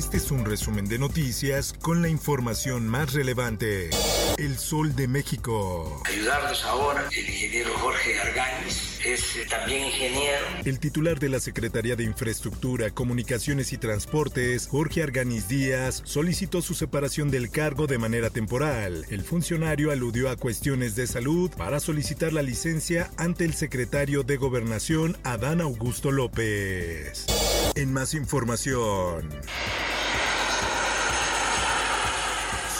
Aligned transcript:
Este 0.00 0.16
es 0.16 0.30
un 0.30 0.46
resumen 0.46 0.88
de 0.88 0.98
noticias 0.98 1.74
con 1.74 2.00
la 2.00 2.08
información 2.08 2.88
más 2.88 3.12
relevante. 3.12 3.90
El 4.38 4.56
Sol 4.56 4.96
de 4.96 5.06
México. 5.06 6.02
Ayudarnos 6.06 6.64
ahora 6.64 7.06
el 7.14 7.28
ingeniero 7.28 7.70
Jorge 7.76 8.18
Argáñez, 8.18 8.98
es 9.04 9.36
eh, 9.36 9.46
también 9.50 9.84
ingeniero. 9.84 10.46
El 10.64 10.80
titular 10.80 11.18
de 11.18 11.28
la 11.28 11.38
Secretaría 11.38 11.96
de 11.96 12.04
Infraestructura, 12.04 12.88
Comunicaciones 12.92 13.74
y 13.74 13.76
Transportes, 13.76 14.68
Jorge 14.68 15.02
Arganiz 15.02 15.48
Díaz, 15.48 16.00
solicitó 16.06 16.62
su 16.62 16.72
separación 16.72 17.30
del 17.30 17.50
cargo 17.50 17.86
de 17.86 17.98
manera 17.98 18.30
temporal. 18.30 19.04
El 19.10 19.22
funcionario 19.22 19.90
aludió 19.90 20.30
a 20.30 20.36
cuestiones 20.36 20.96
de 20.96 21.06
salud 21.08 21.50
para 21.58 21.78
solicitar 21.78 22.32
la 22.32 22.40
licencia 22.40 23.10
ante 23.18 23.44
el 23.44 23.52
secretario 23.52 24.22
de 24.22 24.38
Gobernación, 24.38 25.18
Adán 25.24 25.60
Augusto 25.60 26.10
López. 26.10 27.26
En 27.74 27.92
más 27.92 28.14
información. 28.14 29.28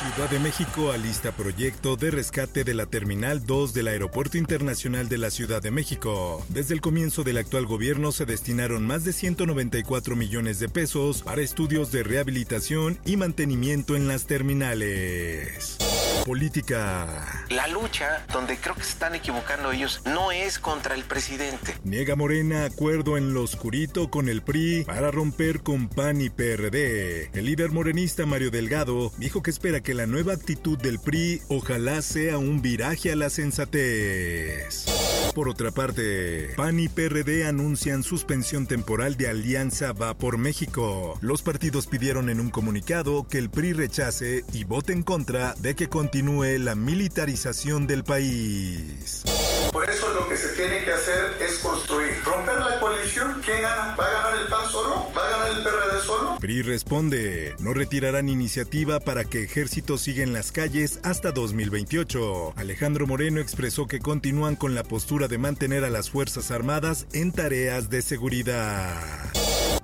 Ciudad 0.00 0.30
de 0.30 0.38
México 0.38 0.92
alista 0.92 1.30
proyecto 1.30 1.94
de 1.94 2.10
rescate 2.10 2.64
de 2.64 2.72
la 2.72 2.86
Terminal 2.86 3.44
2 3.44 3.74
del 3.74 3.86
Aeropuerto 3.88 4.38
Internacional 4.38 5.10
de 5.10 5.18
la 5.18 5.28
Ciudad 5.28 5.60
de 5.60 5.70
México. 5.70 6.42
Desde 6.48 6.72
el 6.72 6.80
comienzo 6.80 7.22
del 7.22 7.36
actual 7.36 7.66
gobierno 7.66 8.10
se 8.10 8.24
destinaron 8.24 8.86
más 8.86 9.04
de 9.04 9.12
194 9.12 10.16
millones 10.16 10.58
de 10.58 10.70
pesos 10.70 11.20
para 11.22 11.42
estudios 11.42 11.92
de 11.92 12.02
rehabilitación 12.02 12.98
y 13.04 13.18
mantenimiento 13.18 13.94
en 13.94 14.08
las 14.08 14.24
terminales. 14.26 15.76
Política. 16.24 17.44
La 17.48 17.66
lucha, 17.68 18.24
donde 18.32 18.56
creo 18.56 18.74
que 18.74 18.82
se 18.82 18.90
están 18.90 19.14
equivocando 19.14 19.72
ellos, 19.72 20.02
no 20.04 20.32
es 20.32 20.58
contra 20.58 20.94
el 20.94 21.04
presidente. 21.04 21.74
Niega 21.84 22.14
Morena 22.14 22.64
acuerdo 22.64 23.16
en 23.16 23.34
lo 23.34 23.42
oscurito 23.42 24.10
con 24.10 24.28
el 24.28 24.42
PRI 24.42 24.84
para 24.84 25.10
romper 25.10 25.62
con 25.62 25.88
PAN 25.88 26.20
y 26.20 26.30
PRD. 26.30 27.30
El 27.32 27.46
líder 27.46 27.70
morenista 27.70 28.26
Mario 28.26 28.50
Delgado 28.50 29.12
dijo 29.18 29.42
que 29.42 29.50
espera 29.50 29.80
que 29.80 29.94
la 29.94 30.06
nueva 30.06 30.34
actitud 30.34 30.78
del 30.78 30.98
PRI 30.98 31.42
ojalá 31.48 32.02
sea 32.02 32.38
un 32.38 32.62
viraje 32.62 33.12
a 33.12 33.16
la 33.16 33.30
sensatez. 33.30 34.86
Por 35.34 35.48
otra 35.48 35.70
parte, 35.70 36.50
PAN 36.56 36.80
y 36.80 36.88
PRD 36.88 37.46
anuncian 37.46 38.02
suspensión 38.02 38.66
temporal 38.66 39.16
de 39.16 39.28
Alianza 39.28 39.92
Va 39.92 40.14
por 40.14 40.38
México. 40.38 41.18
Los 41.20 41.42
partidos 41.42 41.86
pidieron 41.86 42.28
en 42.30 42.40
un 42.40 42.50
comunicado 42.50 43.26
que 43.28 43.38
el 43.38 43.48
PRI 43.48 43.72
rechace 43.72 44.44
y 44.52 44.64
vote 44.64 44.92
en 44.92 45.02
contra 45.02 45.54
de 45.54 45.74
que 45.74 45.88
continúe 46.10 46.58
la 46.58 46.74
militarización 46.74 47.86
del 47.86 48.02
país. 48.02 49.22
Por 49.70 49.88
eso 49.88 50.12
lo 50.12 50.28
que 50.28 50.36
se 50.36 50.48
tiene 50.56 50.82
que 50.82 50.92
hacer 50.92 51.36
es 51.40 51.60
construir, 51.60 52.10
romper 52.24 52.58
la 52.58 52.80
coalición. 52.80 53.40
¿Quién 53.44 53.62
gana? 53.62 53.94
¿Va 53.94 54.06
a 54.06 54.10
ganar 54.10 54.42
el 54.42 54.48
PAN 54.48 54.68
solo? 54.72 55.06
¿Va 55.16 55.24
a 55.24 55.30
ganar 55.30 55.56
el 55.56 55.62
PRD 55.62 56.04
solo? 56.04 56.38
PRI 56.40 56.62
responde, 56.62 57.54
no 57.60 57.74
retirarán 57.74 58.28
iniciativa 58.28 58.98
para 58.98 59.22
que 59.22 59.44
ejército 59.44 59.98
siga 59.98 60.24
en 60.24 60.32
las 60.32 60.50
calles 60.50 60.98
hasta 61.04 61.30
2028. 61.30 62.54
Alejandro 62.56 63.06
Moreno 63.06 63.40
expresó 63.40 63.86
que 63.86 64.00
continúan 64.00 64.56
con 64.56 64.74
la 64.74 64.82
postura 64.82 65.28
de 65.28 65.38
mantener 65.38 65.84
a 65.84 65.90
las 65.90 66.10
Fuerzas 66.10 66.50
Armadas 66.50 67.06
en 67.12 67.30
tareas 67.30 67.88
de 67.88 68.02
seguridad. 68.02 69.29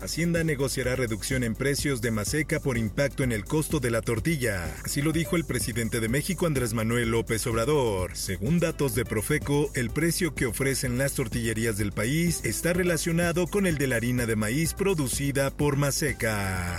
Hacienda 0.06 0.44
negociará 0.44 0.94
reducción 0.94 1.42
en 1.42 1.56
precios 1.56 2.00
de 2.00 2.12
maseca 2.12 2.60
por 2.60 2.78
impacto 2.78 3.24
en 3.24 3.32
el 3.32 3.44
costo 3.44 3.80
de 3.80 3.90
la 3.90 4.02
tortilla. 4.02 4.72
Así 4.84 5.02
lo 5.02 5.10
dijo 5.10 5.34
el 5.34 5.44
presidente 5.44 5.98
de 5.98 6.08
México 6.08 6.46
Andrés 6.46 6.74
Manuel 6.74 7.10
López 7.10 7.44
Obrador. 7.48 8.16
Según 8.16 8.60
datos 8.60 8.94
de 8.94 9.04
Profeco, 9.04 9.68
el 9.74 9.90
precio 9.90 10.32
que 10.32 10.46
ofrecen 10.46 10.96
las 10.96 11.14
tortillerías 11.14 11.76
del 11.76 11.90
país 11.90 12.40
está 12.44 12.72
relacionado 12.72 13.48
con 13.48 13.66
el 13.66 13.78
de 13.78 13.88
la 13.88 13.96
harina 13.96 14.26
de 14.26 14.36
maíz 14.36 14.74
producida 14.74 15.50
por 15.50 15.76
maseca. 15.76 16.78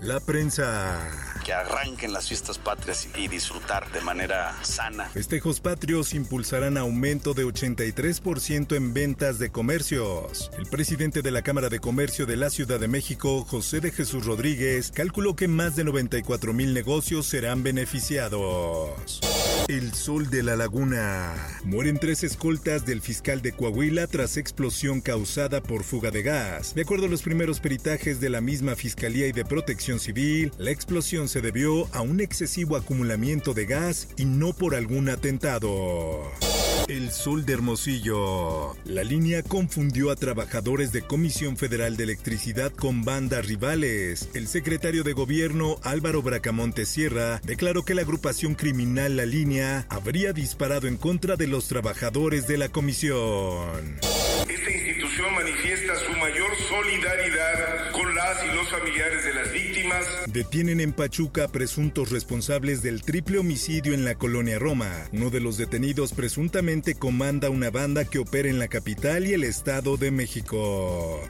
La 0.00 0.18
prensa 0.18 1.37
que 1.48 1.54
arranquen 1.54 2.12
las 2.12 2.28
fiestas 2.28 2.58
patrias 2.58 3.08
y 3.16 3.26
disfrutar 3.26 3.90
de 3.90 4.02
manera 4.02 4.54
sana. 4.62 5.06
Festejos 5.06 5.60
patrios 5.60 6.12
impulsarán 6.12 6.76
aumento 6.76 7.32
de 7.32 7.46
83% 7.46 8.76
en 8.76 8.92
ventas 8.92 9.38
de 9.38 9.48
comercios. 9.48 10.50
El 10.58 10.66
presidente 10.66 11.22
de 11.22 11.30
la 11.30 11.40
Cámara 11.40 11.70
de 11.70 11.80
Comercio 11.80 12.26
de 12.26 12.36
la 12.36 12.50
Ciudad 12.50 12.78
de 12.78 12.88
México, 12.88 13.46
José 13.46 13.80
de 13.80 13.92
Jesús 13.92 14.26
Rodríguez, 14.26 14.92
calculó 14.94 15.36
que 15.36 15.48
más 15.48 15.74
de 15.74 15.84
94 15.84 16.52
mil 16.52 16.74
negocios 16.74 17.24
serán 17.24 17.62
beneficiados. 17.62 19.20
El 19.68 19.94
Sol 19.94 20.28
de 20.28 20.42
la 20.42 20.54
Laguna. 20.54 21.34
Mueren 21.64 21.98
tres 21.98 22.24
escoltas 22.24 22.84
del 22.84 23.00
fiscal 23.00 23.40
de 23.40 23.52
Coahuila 23.52 24.06
tras 24.06 24.36
explosión 24.36 25.00
causada 25.00 25.62
por 25.62 25.84
fuga 25.84 26.10
de 26.10 26.22
gas. 26.22 26.74
De 26.74 26.82
acuerdo 26.82 27.06
a 27.06 27.08
los 27.08 27.22
primeros 27.22 27.60
peritajes 27.60 28.20
de 28.20 28.28
la 28.30 28.40
misma 28.40 28.76
Fiscalía 28.76 29.26
y 29.26 29.32
de 29.32 29.44
Protección 29.44 29.98
Civil, 29.98 30.52
la 30.58 30.70
explosión 30.70 31.28
se 31.28 31.37
debió 31.40 31.88
a 31.94 32.00
un 32.00 32.20
excesivo 32.20 32.76
acumulamiento 32.76 33.54
de 33.54 33.66
gas 33.66 34.08
y 34.16 34.24
no 34.24 34.52
por 34.52 34.74
algún 34.74 35.08
atentado. 35.08 36.30
El 36.88 37.10
Sol 37.10 37.44
de 37.44 37.52
Hermosillo. 37.52 38.74
La 38.86 39.04
línea 39.04 39.42
confundió 39.42 40.10
a 40.10 40.16
trabajadores 40.16 40.90
de 40.90 41.02
Comisión 41.02 41.58
Federal 41.58 41.98
de 41.98 42.04
Electricidad 42.04 42.72
con 42.72 43.04
bandas 43.04 43.46
rivales. 43.46 44.30
El 44.32 44.48
secretario 44.48 45.04
de 45.04 45.12
Gobierno, 45.12 45.76
Álvaro 45.82 46.22
Bracamonte 46.22 46.86
Sierra, 46.86 47.42
declaró 47.44 47.84
que 47.84 47.94
la 47.94 48.02
agrupación 48.02 48.54
criminal 48.54 49.18
La 49.18 49.26
Línea 49.26 49.84
habría 49.90 50.32
disparado 50.32 50.86
en 50.86 50.96
contra 50.96 51.36
de 51.36 51.46
los 51.46 51.68
trabajadores 51.68 52.46
de 52.46 52.56
la 52.56 52.70
comisión. 52.70 53.98
Esta 54.48 54.70
institución 54.70 55.34
manifiesta 55.34 55.94
su 56.06 56.12
mayor 56.12 56.50
solidaridad 56.70 57.67
y 58.18 58.56
los 58.56 58.68
familiares 58.68 59.24
de 59.24 59.32
las 59.32 59.52
víctimas. 59.52 60.04
Detienen 60.26 60.80
en 60.80 60.92
Pachuca 60.92 61.46
presuntos 61.46 62.10
responsables 62.10 62.82
del 62.82 63.02
triple 63.02 63.38
homicidio 63.38 63.94
en 63.94 64.04
la 64.04 64.16
colonia 64.16 64.58
Roma. 64.58 64.90
Uno 65.12 65.30
de 65.30 65.38
los 65.38 65.56
detenidos 65.56 66.12
presuntamente 66.14 66.96
comanda 66.96 67.48
una 67.48 67.70
banda 67.70 68.04
que 68.04 68.18
opera 68.18 68.48
en 68.48 68.58
la 68.58 68.66
capital 68.66 69.24
y 69.24 69.34
el 69.34 69.44
Estado 69.44 69.96
de 69.96 70.10
México. 70.10 71.20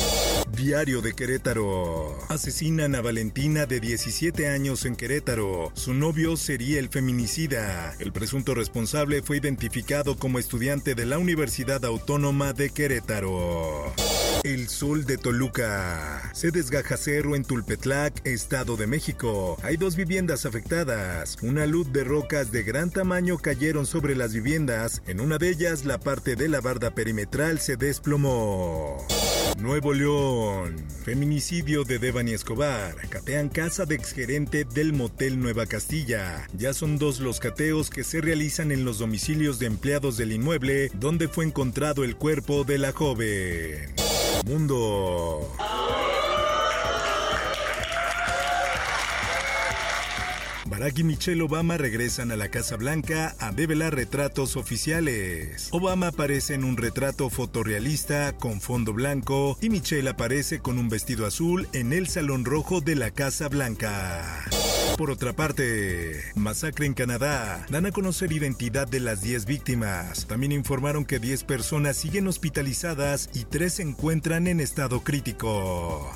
Diario 0.56 1.02
de 1.02 1.12
Querétaro. 1.12 2.16
Asesinan 2.30 2.94
a 2.94 3.02
Valentina 3.02 3.66
de 3.66 3.80
17 3.80 4.48
años 4.48 4.86
en 4.86 4.96
Querétaro. 4.96 5.70
Su 5.74 5.92
novio 5.92 6.38
sería 6.38 6.78
el 6.78 6.88
feminicida. 6.88 7.94
El 7.98 8.12
presunto 8.12 8.54
responsable 8.54 9.20
fue 9.20 9.36
identificado 9.36 10.16
como 10.16 10.38
estudiante 10.38 10.94
de 10.94 11.04
la 11.04 11.18
Universidad 11.18 11.84
Autónoma 11.84 12.54
de 12.54 12.70
Querétaro. 12.70 13.92
El 14.44 14.68
Sol 14.68 15.04
de 15.04 15.18
Toluca. 15.18 16.30
Se 16.32 16.50
desgaja 16.50 16.96
cerro 16.96 17.34
en 17.34 17.44
Tulpetlac, 17.44 18.26
Estado 18.26 18.76
de 18.76 18.86
México. 18.86 19.56
Hay 19.62 19.76
dos 19.76 19.96
viviendas 19.96 20.46
afectadas. 20.46 21.36
Una 21.42 21.66
luz 21.66 21.92
de 21.92 22.04
rocas 22.04 22.52
de 22.52 22.62
gran 22.62 22.90
tamaño 22.90 23.38
cayeron 23.38 23.86
sobre 23.86 24.14
las 24.14 24.32
viviendas. 24.32 25.02
En 25.06 25.20
una 25.20 25.38
de 25.38 25.50
ellas, 25.50 25.84
la 25.84 25.98
parte 25.98 26.36
de 26.36 26.48
la 26.48 26.60
barda 26.60 26.94
perimetral 26.94 27.58
se 27.58 27.76
desplomó. 27.76 29.06
Nuevo 29.58 29.92
León. 29.92 30.76
Feminicidio 31.04 31.84
de 31.84 31.98
Devani 31.98 32.32
Escobar. 32.32 32.94
Catean 33.08 33.48
casa 33.48 33.86
de 33.86 33.96
exgerente 33.96 34.64
del 34.64 34.92
motel 34.92 35.40
Nueva 35.40 35.66
Castilla. 35.66 36.46
Ya 36.56 36.74
son 36.74 36.98
dos 36.98 37.20
los 37.20 37.40
cateos 37.40 37.90
que 37.90 38.04
se 38.04 38.20
realizan 38.20 38.70
en 38.70 38.84
los 38.84 38.98
domicilios 38.98 39.58
de 39.58 39.66
empleados 39.66 40.16
del 40.16 40.32
inmueble 40.32 40.90
donde 40.94 41.28
fue 41.28 41.44
encontrado 41.44 42.04
el 42.04 42.16
cuerpo 42.16 42.64
de 42.64 42.78
la 42.78 42.92
joven. 42.92 44.07
Mundo. 44.48 45.46
Barack 50.64 50.98
y 50.98 51.04
Michelle 51.04 51.42
Obama 51.42 51.76
regresan 51.76 52.30
a 52.30 52.36
la 52.36 52.48
Casa 52.48 52.76
Blanca 52.76 53.36
a 53.40 53.52
develar 53.52 53.94
retratos 53.94 54.56
oficiales. 54.56 55.68
Obama 55.70 56.08
aparece 56.08 56.54
en 56.54 56.64
un 56.64 56.78
retrato 56.78 57.28
fotorrealista 57.28 58.32
con 58.38 58.62
fondo 58.62 58.94
blanco 58.94 59.58
y 59.60 59.68
Michelle 59.68 60.08
aparece 60.08 60.60
con 60.60 60.78
un 60.78 60.88
vestido 60.88 61.26
azul 61.26 61.68
en 61.74 61.92
el 61.92 62.08
Salón 62.08 62.46
Rojo 62.46 62.80
de 62.80 62.96
la 62.96 63.10
Casa 63.10 63.48
Blanca. 63.48 64.46
Por 64.98 65.12
otra 65.12 65.32
parte, 65.32 66.24
masacre 66.34 66.84
en 66.84 66.92
Canadá. 66.92 67.64
Dan 67.70 67.86
a 67.86 67.92
conocer 67.92 68.32
identidad 68.32 68.88
de 68.88 68.98
las 68.98 69.22
10 69.22 69.46
víctimas. 69.46 70.26
También 70.26 70.50
informaron 70.50 71.04
que 71.04 71.20
10 71.20 71.44
personas 71.44 71.96
siguen 71.96 72.26
hospitalizadas 72.26 73.30
y 73.32 73.44
3 73.44 73.72
se 73.72 73.82
encuentran 73.82 74.48
en 74.48 74.58
estado 74.58 75.04
crítico. 75.04 76.10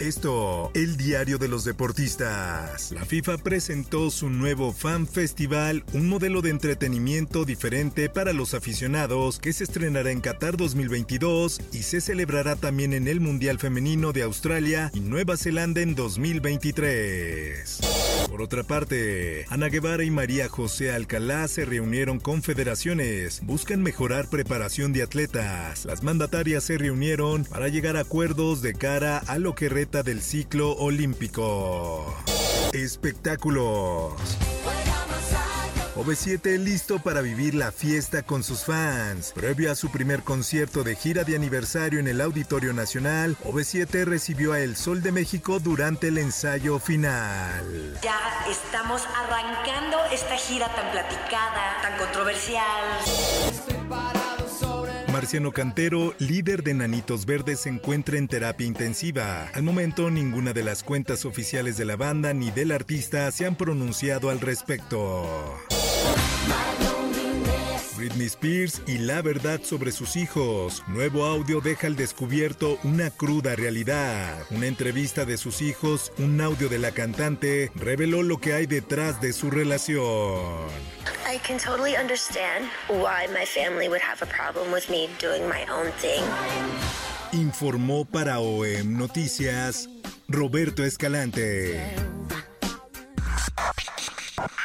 Esto, 0.00 0.70
el 0.72 0.96
diario 0.96 1.36
de 1.36 1.46
los 1.46 1.64
deportistas. 1.64 2.90
La 2.90 3.04
FIFA 3.04 3.36
presentó 3.36 4.10
su 4.10 4.30
nuevo 4.30 4.72
Fan 4.72 5.06
Festival, 5.06 5.84
un 5.92 6.08
modelo 6.08 6.40
de 6.40 6.48
entretenimiento 6.48 7.44
diferente 7.44 8.08
para 8.08 8.32
los 8.32 8.54
aficionados 8.54 9.38
que 9.38 9.52
se 9.52 9.64
estrenará 9.64 10.10
en 10.10 10.22
Qatar 10.22 10.56
2022 10.56 11.60
y 11.72 11.82
se 11.82 12.00
celebrará 12.00 12.56
también 12.56 12.94
en 12.94 13.08
el 13.08 13.20
Mundial 13.20 13.58
Femenino 13.58 14.12
de 14.12 14.22
Australia 14.22 14.90
y 14.94 15.00
Nueva 15.00 15.36
Zelanda 15.36 15.82
en 15.82 15.94
2023. 15.94 17.80
Por 18.30 18.42
otra 18.42 18.62
parte, 18.62 19.44
Ana 19.48 19.66
Guevara 19.66 20.04
y 20.04 20.10
María 20.10 20.48
José 20.48 20.92
Alcalá 20.92 21.48
se 21.48 21.64
reunieron 21.64 22.20
con 22.20 22.44
federaciones, 22.44 23.40
buscan 23.42 23.82
mejorar 23.82 24.30
preparación 24.30 24.92
de 24.92 25.02
atletas. 25.02 25.84
Las 25.84 26.04
mandatarias 26.04 26.62
se 26.62 26.78
reunieron 26.78 27.44
para 27.44 27.66
llegar 27.66 27.96
a 27.96 28.00
acuerdos 28.00 28.62
de 28.62 28.74
cara 28.74 29.18
a 29.18 29.38
lo 29.38 29.56
que 29.56 29.68
reta 29.68 30.04
del 30.04 30.22
ciclo 30.22 30.76
olímpico. 30.76 32.14
Espectáculos. 32.72 34.12
OV7 36.00 36.56
listo 36.56 36.98
para 36.98 37.20
vivir 37.20 37.54
la 37.54 37.72
fiesta 37.72 38.22
con 38.22 38.42
sus 38.42 38.64
fans. 38.64 39.32
Previo 39.34 39.70
a 39.70 39.74
su 39.74 39.90
primer 39.90 40.22
concierto 40.22 40.82
de 40.82 40.96
gira 40.96 41.24
de 41.24 41.36
aniversario 41.36 42.00
en 42.00 42.08
el 42.08 42.22
Auditorio 42.22 42.72
Nacional, 42.72 43.36
OV7 43.44 44.06
recibió 44.06 44.54
a 44.54 44.60
El 44.60 44.76
Sol 44.76 45.02
de 45.02 45.12
México 45.12 45.60
durante 45.60 46.08
el 46.08 46.16
ensayo 46.16 46.78
final. 46.78 47.98
Ya 48.02 48.18
estamos 48.50 49.02
arrancando 49.14 49.98
esta 50.10 50.38
gira 50.38 50.74
tan 50.74 50.90
platicada, 50.90 51.82
tan 51.82 51.98
controversial. 51.98 52.64
Marciano 55.12 55.52
Cantero, 55.52 56.14
líder 56.18 56.62
de 56.62 56.72
Nanitos 56.72 57.26
Verdes, 57.26 57.60
se 57.60 57.68
encuentra 57.68 58.16
en 58.16 58.26
terapia 58.26 58.66
intensiva. 58.66 59.50
Al 59.52 59.64
momento, 59.64 60.10
ninguna 60.10 60.54
de 60.54 60.62
las 60.62 60.82
cuentas 60.82 61.26
oficiales 61.26 61.76
de 61.76 61.84
la 61.84 61.96
banda 61.96 62.32
ni 62.32 62.50
del 62.50 62.72
artista 62.72 63.30
se 63.32 63.44
han 63.44 63.56
pronunciado 63.56 64.30
al 64.30 64.40
respecto. 64.40 65.28
Britney 68.00 68.28
Spears 68.28 68.80
y 68.86 68.96
la 68.96 69.20
verdad 69.20 69.60
sobre 69.62 69.92
sus 69.92 70.16
hijos. 70.16 70.82
Nuevo 70.86 71.26
audio 71.26 71.60
deja 71.60 71.86
al 71.86 71.96
descubierto 71.96 72.78
una 72.82 73.10
cruda 73.10 73.54
realidad. 73.56 74.38
Una 74.50 74.68
entrevista 74.68 75.26
de 75.26 75.36
sus 75.36 75.60
hijos, 75.60 76.10
un 76.16 76.40
audio 76.40 76.70
de 76.70 76.78
la 76.78 76.92
cantante, 76.92 77.70
reveló 77.74 78.22
lo 78.22 78.38
que 78.38 78.54
hay 78.54 78.64
detrás 78.64 79.20
de 79.20 79.34
su 79.34 79.50
relación. 79.50 80.66
I 81.30 81.38
can 81.46 81.58
totally 81.58 81.94
understand 81.94 82.70
why 82.88 83.26
my 83.32 83.44
family 83.44 83.88
would 83.88 84.00
have 84.00 84.22
a 84.22 84.26
problem 84.26 84.72
with 84.72 84.88
me 84.88 85.08
doing 85.20 85.46
my 85.46 85.70
own 85.70 85.92
thing. 86.00 86.24
Informó 87.32 88.06
para 88.06 88.40
OEM 88.40 88.96
Noticias 88.96 89.90
Roberto 90.26 90.84
Escalante. 90.84 91.78